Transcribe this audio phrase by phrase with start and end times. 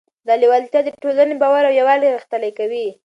[0.27, 2.87] دا لیوالتیا د ټولنې باور او یووالی غښتلی کوي.